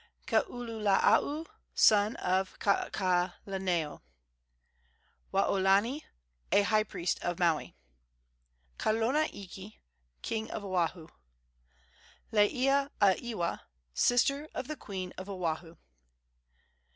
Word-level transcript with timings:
Kaululaau, 0.25 1.45
son 1.75 2.15
of 2.15 2.57
Kakaalaneo. 2.57 4.01
Waolani, 5.31 6.01
a 6.51 6.63
high 6.63 6.81
priest 6.83 7.19
of 7.21 7.37
Maui. 7.37 7.75
Kalona 8.79 9.29
iki, 9.31 9.79
king 10.23 10.49
of 10.49 10.65
Oahu. 10.65 11.07
Laiea 12.33 12.89
a 12.99 13.15
Ewa, 13.21 13.61
sister 13.93 14.49
of 14.55 14.67
the 14.67 14.75
queen 14.75 15.13
of 15.19 15.29
Oahu. 15.29 15.77